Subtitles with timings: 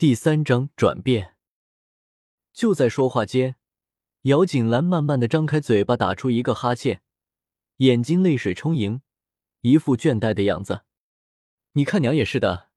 [0.00, 1.36] 第三章转变。
[2.54, 3.56] 就在说话间，
[4.22, 7.02] 姚锦兰慢慢的张开嘴巴，打出一个哈欠，
[7.76, 9.02] 眼睛泪水充盈，
[9.60, 10.84] 一副倦怠的样子。
[11.72, 12.70] 你看娘也是的，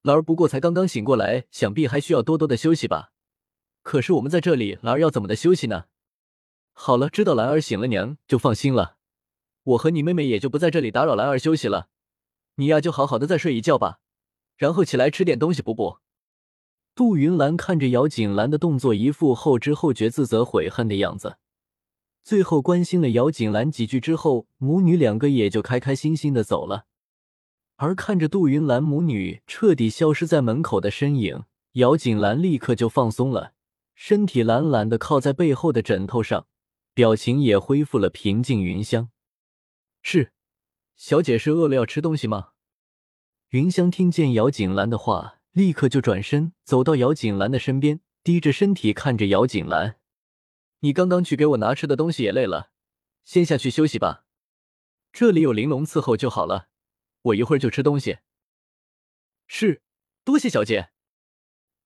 [0.00, 3.12] 兰儿不过才刚刚醒过来，想必还需要多多的休息吧。
[3.82, 5.84] 可是我们在这里，兰儿要怎么的休息呢？
[6.72, 8.96] 好了，知道兰儿醒了，娘就放心了。
[9.64, 11.90] 我和你妹妹也就不在这里打扰兰儿休息了。
[12.54, 14.00] 你呀，就好好的再睡一觉吧，
[14.56, 15.98] 然后起来吃点东西补补。
[16.94, 21.38] 杜云兰看着姚锦兰的动作，一副后知后觉、自责悔恨的样子。
[22.22, 26.84] 最后关心了姚锦兰几句之后，母女两个也就开开心心的走了。
[27.76, 33.54] 而看着杜云兰母女彻底消失在门口的身影，姚锦兰立刻就放松了，
[33.94, 36.46] 身体懒懒的靠在背后的枕头上，
[36.92, 38.62] 表情也恢复了平静。
[38.62, 39.08] 云香，
[40.02, 40.32] 是，
[40.94, 42.48] 小姐是饿了要吃东西吗？
[43.48, 45.39] 云香听见姚锦兰的话。
[45.60, 49.98] 立刻就转身走到姚锦兰的身边，低着身体看着姚锦兰
[50.80, 52.70] ：“你刚刚去给我拿吃的东西也累了，
[53.24, 54.24] 先下去休息吧。
[55.12, 56.68] 这里有玲珑伺候就好了，
[57.20, 58.20] 我一会儿就吃东西。”
[59.46, 59.82] 是，
[60.24, 60.92] 多谢小姐。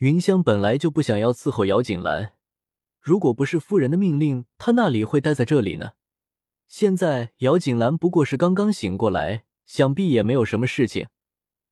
[0.00, 2.34] 云香本来就不想要伺候姚锦兰，
[3.00, 5.92] 如果不是夫人的命令，她那里会待在这里呢？
[6.68, 11.08] 现在姚锦兰不过是刚刚醒过来，想必也没有什么事情，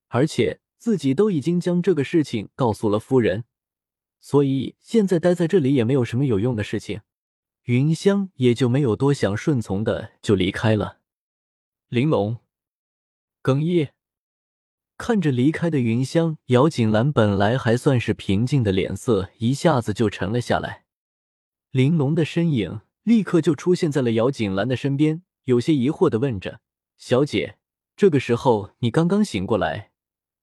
[0.08, 0.59] 而且。
[0.80, 3.44] 自己都已经将这个事情告诉了夫人，
[4.18, 7.02] 所以现在待在这里也没有什么有用的事情。
[7.64, 11.00] 云香也就没有多想，顺从的就离开了。
[11.90, 12.38] 玲珑，
[13.42, 13.88] 更衣，
[14.96, 20.86] 看着离开的云香，姚锦兰本来还算是平静的脸色一下子就沉了下来。
[21.70, 26.62] 玲珑的身影立刻就出现在了姚锦兰的身边，有些疑惑的问着
[26.96, 27.58] ：“小姐，
[27.94, 29.88] 这个时候你刚刚醒过来？”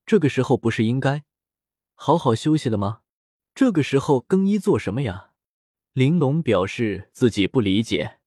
[0.08, 1.26] 这个时候不是应该
[1.94, 3.02] 好好休息了吗？
[3.54, 5.34] 这个时候更衣做什么呀？
[5.92, 8.20] 玲珑表示自己不理解。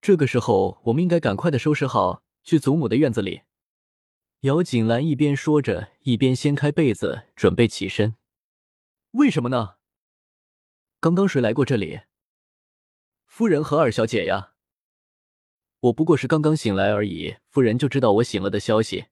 [0.00, 3.42] 这个时候我们应该赶快的收拾好，去祖母的院子里。
[4.40, 8.16] 姚锦兰一边说着，一边掀开被子准备起身。
[9.10, 9.74] 为什么呢？
[11.00, 12.00] 刚刚谁来过这里？
[13.26, 14.54] 夫人和二小姐呀。
[15.80, 19.08] 我不过是刚刚醒来而已，夫人就知道我醒了的消息。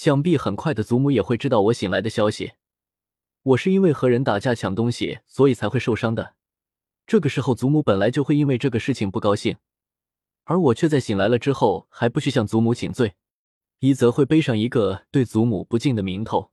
[0.00, 2.52] 想必很快的，祖母也会知道我醒来的消息。
[3.42, 6.36] 我是因为和人打架抢东西，所以才会受伤的。
[7.04, 9.56] 这个时候，祖母本来就会因为这个事情不高兴，
[10.44, 13.16] 而我却在醒来了之后还不去向祖母请罪，
[13.80, 16.52] 一则会背上一个对祖母不敬的名头，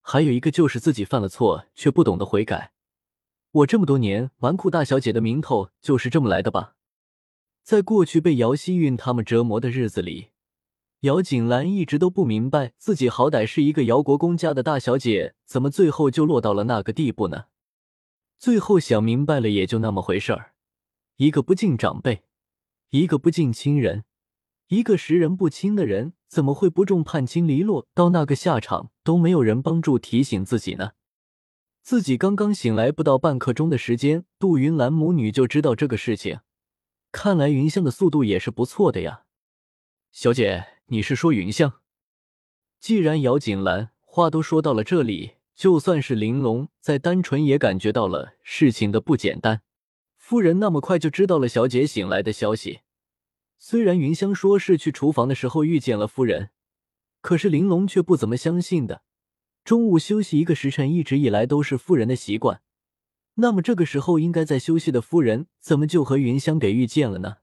[0.00, 2.72] 还有一个就是自己犯了错却不懂得悔改。
[3.50, 6.76] 我这么多年纨绔大小姐的名头就是这么来的吧？
[7.62, 10.30] 在过去被姚希韵他们折磨的日子里。
[11.04, 17.44] 姚锦兰一直都不明白，自己好歹是一个姚国公家的大小姐，怎么最后就落到了那个地步呢？
[18.38, 20.54] 最后想明白了，也就那么回事儿：
[21.16, 22.22] 一个不敬长辈，
[22.88, 24.04] 一个不敬亲人，
[24.68, 28.90] 一个识人不清的人，怎么会不中判亲离落到那个下场？
[29.02, 30.92] 都没有人帮助提醒自己呢？
[31.82, 36.40] 自己刚刚醒来不到半刻钟的时间，杜云兰母女就知道这个事情，
[37.12, 39.24] 看来云香的速度也是不错的呀，
[40.10, 40.73] 小姐。
[40.88, 41.80] 你是说云香？
[42.78, 49.62] 既然姚锦兰话都说到了这里，就算是玲珑再单纯，也感觉到了事情的不简单。
[50.18, 52.80] 夫人那么快就知道了小姐醒来的消息，
[53.56, 56.50] 虽然云香说是去厨房的时候遇见了夫人，
[57.22, 59.02] 可是玲珑却不怎么相信的。
[59.64, 62.60] 中午休息一个时辰，一直以来都是夫人的习惯。
[63.36, 67.38] 那么这个时候应该在休息的夫人，怎么就和云香给遇见了呢？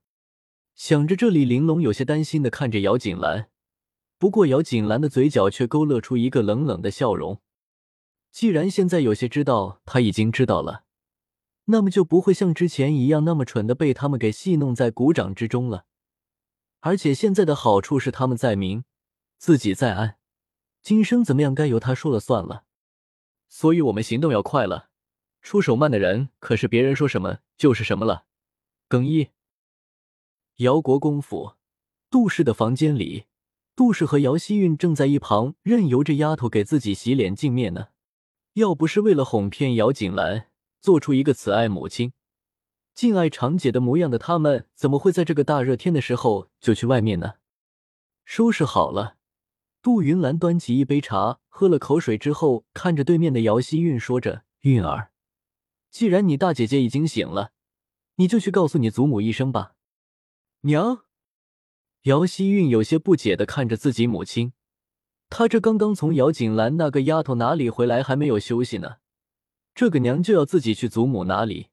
[0.84, 3.48] 想着这里，玲珑有些担心的看着姚锦兰，
[4.18, 7.40] 不过姚锦兰的嘴角却勾勒出一个冷冷的笑容。
[8.32, 10.82] 既然现在有些知道，他已经知道了，
[11.66, 15.84] 那么就不会像之前一样那么蠢的被他们给戏弄在鼓掌之中了。
[16.80, 18.82] 而且现在的好处是他们在明，
[19.38, 20.16] 自己在暗，
[20.82, 22.64] 今生怎么样该由他说了算了。
[23.46, 24.88] 所以我们行动要快了，
[25.42, 28.24] 出手慢的人可是别人说什么就是什么了。
[28.88, 29.28] 更衣。
[30.56, 31.54] 姚国公府，
[32.10, 33.24] 杜氏的房间里，
[33.74, 37.88] 杜氏和姚希韵正在一旁任由这丫头给自己洗脸净面呢。
[38.54, 42.12] 要不是为了哄骗姚锦兰，做出一个慈爱母亲、
[42.94, 47.36] 敬爱长姐的模样的他们，怎么会在这个大热天的时候就去外面呢？
[48.26, 49.16] 收拾好了，
[49.80, 55.12] 杜云兰端起一杯茶，喝了口水之后，看着对面的姚希韵说着：“韵儿，
[55.90, 57.52] 既然你大姐姐已经醒了，
[58.16, 59.72] 你就去告诉你祖母一声吧。”
[60.64, 61.02] 娘，
[62.02, 64.52] 姚希韵有些不解的看着自己母亲，
[65.28, 68.98] 她这刚刚从姚锦兰那个丫头哪里回来，还没有休息呢，
[69.74, 71.70] 这个娘就要自己去祖母那里。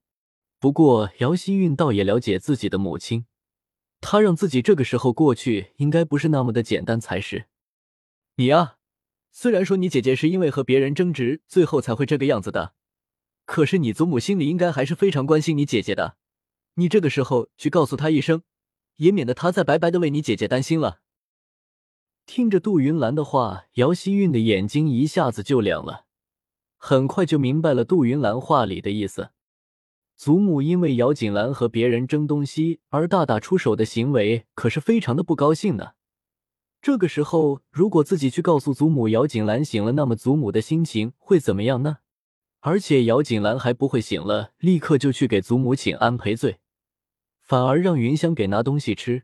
[0.57, 3.27] 不过姚希韵倒也了解自己的母亲，
[4.01, 7.45] 她让自己这个时候过去，应该不是那么的简单才是。
[8.37, 8.77] 你啊，
[9.31, 12.73] 虽然说你姐姐是因为和别人争执，最后才会这个样子的，
[13.45, 16.17] 可是你祖母心里应该还是非常关心你姐姐的。
[16.73, 18.41] 你这个时候去告诉她一声，
[18.99, 21.01] 也免得他再白白的为你姐姐担心了。
[22.25, 26.05] 听着杜云兰的话，姚希韵的眼睛一下子就亮了，
[26.77, 29.31] 很快就明白了杜云兰话里的意思。
[30.15, 35.93] 祖母因为姚锦兰和别人争东西而大打出手的行为，可是非常的不高兴呢。
[36.81, 41.97] 这个时候，如果自己去告诉祖母姚锦兰醒了，那么祖母的心情会怎么样呢？
[42.59, 46.59] 而且姚锦兰还不会醒了，立刻就去给祖母请安赔罪，
[47.49, 49.23] 反而让云香给拿东西吃。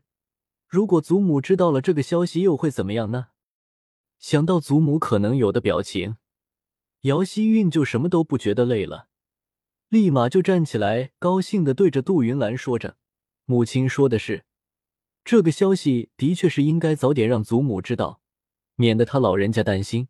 [0.66, 3.28] 如果祖母知道了这个消息，又会怎么样呢？
[4.18, 6.16] 想到祖母可能有的表情，
[7.02, 9.06] 姚希韵就什么都不觉得累了。
[9.90, 12.96] 立马就站起来，高兴的对着杜云兰说着
[13.46, 14.44] ：“母亲说的是，
[15.24, 18.20] 这个消息的确是应该早点让祖母知道，
[18.74, 20.08] 免得他老人家担心。”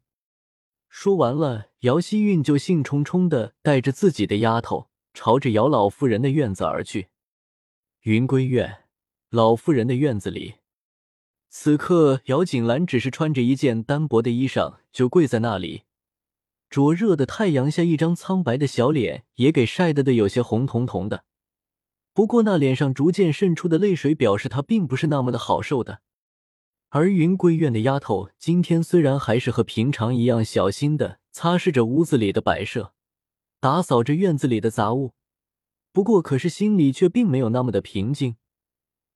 [0.89, 7.09] 说完了，姚希韵就兴冲冲的带着自己的丫头，朝着姚老夫人的院子而去。
[8.06, 8.85] 云归院，
[9.31, 10.58] 老夫人的院子里，
[11.49, 15.82] 此刻姚锦兰只是穿着一件单薄的衣裳，就跪在那里。
[16.70, 21.25] 灼热的太阳下，一张苍白的小脸也给晒得的有些红彤彤的。
[22.14, 26.03] 不过那脸上逐渐渗出的泪水，表示她并不是那么的好受的。
[26.91, 32.93] 而云归院的丫头今天虽然还是和平常一样小心的擦拭着屋子里的摆设，
[33.58, 35.14] 打扫着院子里的杂物，
[35.96, 38.37] 不过可是心里却并没有那么的平静。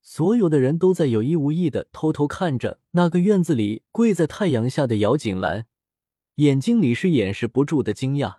[0.00, 5.66] 所有的人都在有意无意的偷偷看着那个院子里跪在太阳下的姚锦兰。
[6.36, 8.36] 眼睛里是掩饰不住的惊讶、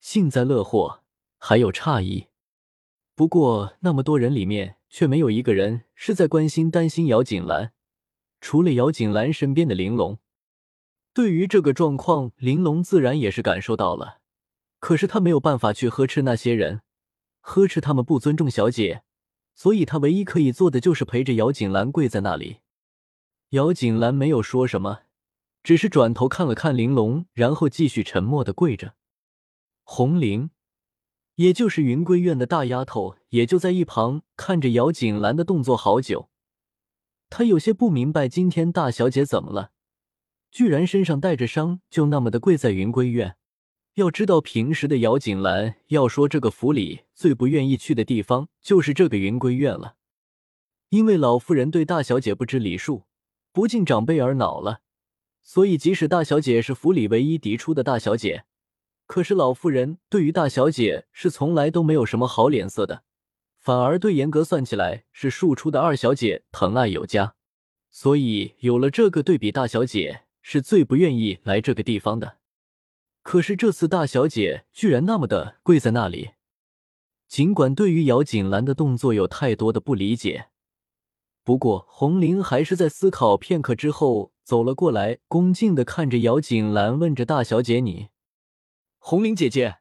[0.00, 1.00] 幸灾乐祸，
[1.38, 2.26] 还有诧异。
[3.14, 7.72] 不过那么多人里面，却没有一个人是在关心、担心姚锦兰，
[8.42, 10.18] 除了姚锦兰身边的玲珑。
[11.14, 14.18] 对于这个状况，玲珑自然也是感受到了，
[14.78, 16.82] 可是他没有办法去呵斥那些人，
[17.40, 19.02] 呵斥他们不尊重小姐，
[19.54, 22.58] 所以他唯一可以做的就是陪着姚锦兰跪在那里。
[23.50, 25.00] 姚锦兰没有说什么。
[25.64, 28.94] 只是转头看了看玲珑，然后继续沉默的跪着。
[29.82, 30.50] 红玲，
[31.34, 36.30] 也就是云归院的大丫头，也就在一旁看着姚锦兰的动作好久。
[37.28, 39.72] 她有些不明白，今天大小姐怎么了，
[40.50, 43.36] 居然身上带着伤，就那么的跪在云归院。
[43.98, 49.96] 要知道，平时的姚锦兰，要说这个府里最不愿意去的地方，就是这个云归院了，
[50.90, 53.06] 因为老夫人对大小姐不知礼数，
[53.50, 54.82] 不敬长辈而恼了。
[55.42, 58.44] 所以，即使大小姐是府里唯一嫡出的大小姐，
[59.04, 63.02] 可是老妇人对于大小姐是从来都没有什么好脸色的，
[63.58, 67.34] 反而对严格算起来是庶出的二小姐疼爱有加。
[67.90, 72.37] 所以，有了这个对比，大小姐是最不愿意来这个地方的。
[73.22, 76.30] 可是这次大小姐居然那么的跪在那里，
[77.26, 80.48] 尽管对于姚锦兰的动作有太多的不理解。
[81.44, 88.08] 不过，红玲还是在思考片刻之后走了过来，恭敬的看着姚锦兰，问着大小姐：“你，
[88.98, 89.78] 红玲姐姐，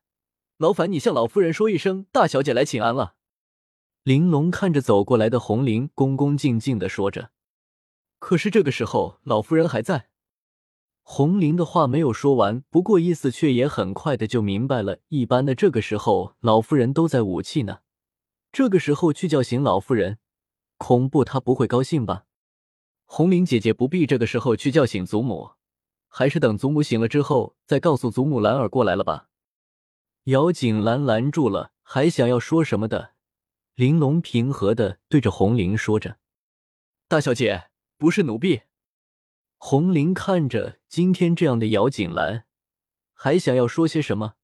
[0.57, 3.15] 劳烦你向老夫人说一声，大小姐来请安了。”
[4.03, 7.31] 玲珑看着走过来的红玲，恭恭敬敬的说着。
[8.19, 10.09] 可是这个时候，老夫人还在。
[11.09, 14.99] 红玲的话没有说完，不过意思却也很快的就明白了。
[15.07, 17.79] 一般的这个时候，老夫人都在武器呢，
[18.51, 20.19] 这个时候去叫醒老夫人。
[20.75, 22.25] 恐怖，她不会高兴吧？
[23.05, 25.51] 红玲姐姐不必这个时候去叫醒祖母，
[26.09, 29.29] 还是等祖母醒了之后再告诉祖母兰儿过来了吧。
[30.25, 33.13] 姚锦兰拦住了还想要说什么的
[33.75, 36.17] 玲珑，平和的对着红玲说着
[37.07, 38.63] ：“大小姐，不是奴婢。”
[39.57, 42.45] 红玲看着今天这样的姚锦兰，
[43.13, 44.35] 还想要说些什么，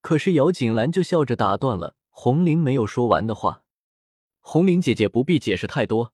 [0.00, 3.62] 可是姚锦兰就笑着打断了红玲没有说完的话。
[4.40, 6.12] 红玲姐姐不必解释太多，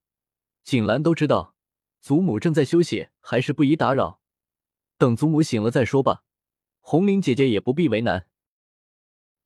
[0.62, 1.54] 锦兰都知道，
[2.00, 4.20] 祖母正在休息，还是不宜打扰。
[4.98, 6.22] 等祖母醒了再说吧。
[6.80, 8.26] 红玲姐姐也不必为难。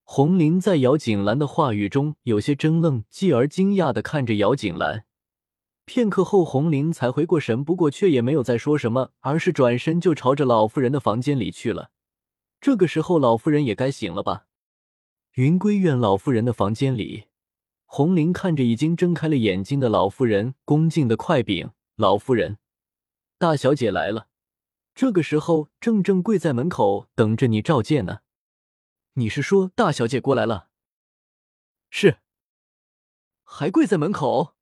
[0.02, 5.04] 红玲在姚锦兰的话语中有些怔愣，继而惊讶的看着姚锦兰。
[5.88, 11.90] 片刻后，红玲才回过神，不过却也没有再说什么，而是转身就朝着老妇人的房间里去了。
[12.60, 14.44] 这个时候，老妇人也该醒了吧？
[15.32, 17.24] 云归院老妇人的房间里。
[17.86, 22.58] 红玲看着已经睁开了眼睛的老妇人，恭敬的快禀：“老夫人，
[23.38, 24.28] 大小姐来了，
[24.94, 28.18] 这个时候正正跪在门口等着你召见呢。”
[29.14, 30.68] 你是说大小姐过来了？
[31.88, 32.18] 是，
[33.42, 34.57] 还跪在门口。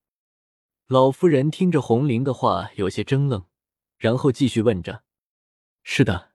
[0.88, 3.45] 老夫人听着红玲的话，有些怔愣，
[3.99, 5.02] 然后继续问着
[5.83, 6.31] ：“是的。”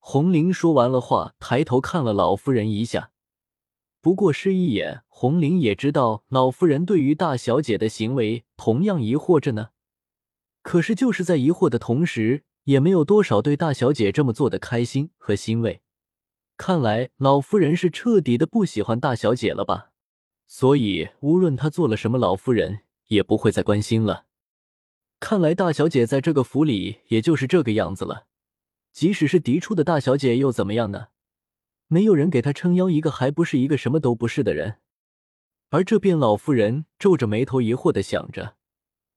[0.00, 3.10] 红玲说完了话，抬头看了老夫人一下，
[4.00, 5.02] 不过是一眼。
[5.08, 9.68] 红玲也知道老夫人对于大小姐的行为同样疑惑着呢，
[10.62, 15.82] 可是就是在疑惑的同时，也没有多少对大小姐这么做的开心和欣慰。
[16.56, 19.90] 看来老夫人是彻底的不喜欢大小姐了吧？
[20.46, 24.24] 所以无论她做了什么，老夫人也不会再关心了。
[25.20, 28.26] 看来大小姐在这个府里也就是这个样子了。
[28.92, 31.08] 即使是嫡出的大小姐又怎么样呢？
[31.86, 34.80] 没有人给她撑腰，一个还不是一个什么都不是的人。
[35.70, 38.56] 而这边老妇人皱着眉头，疑惑的想着：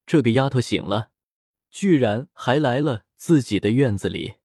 [0.05, 1.09] 这个丫头醒了，
[1.69, 4.35] 居然还来了自己的院子里。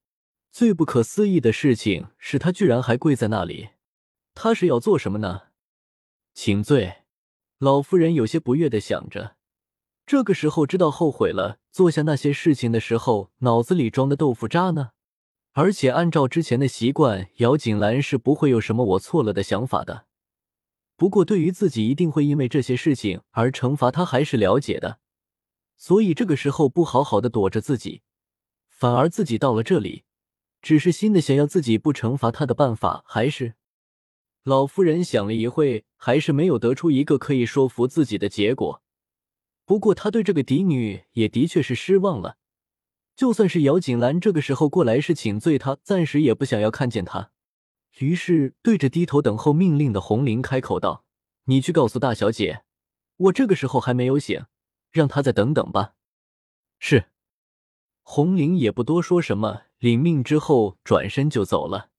[0.51, 3.69] 最不可思议的事情是，她居然还跪在那里。
[4.33, 5.43] 她是要做什么呢？
[6.33, 7.03] 请罪。
[7.59, 9.36] 老妇人有些不悦的想着。
[10.07, 14.91] 这个时候知道后悔了，做下那些事情的时候，脑子里装的豆腐渣呢？
[15.51, 20.05] 而且按照之前的习惯，姚锦兰是不会有什么我错了的想法的。
[20.95, 24.99] 不过，对于自己一定会因为这些事情而惩罚他，还是了解的。
[25.75, 28.01] 所以这个时候不好好的躲着自己，
[28.69, 30.05] 反而自己到了这里，
[30.61, 33.55] 只是新的想要自己不惩罚他的办法，还是
[34.45, 38.81] 老夫人想了一会，还是没有得出一个可以说服自己的结果。
[39.67, 42.37] 不过，他对这个嫡女也的确是失望了。
[43.17, 47.31] 就算是姚锦兰这个时候过来是请罪，他暂时也不想要看见他。
[47.99, 51.03] 于是，对着低头等候命令的红玲开口道
[51.45, 52.63] ：“你去告诉大小姐，
[53.17, 54.45] 我这个时候还没有醒，
[54.89, 55.95] 让她再等等吧。”
[56.79, 57.07] 是。
[58.03, 61.89] 红玲也不多说什么，领命之后转身就走了。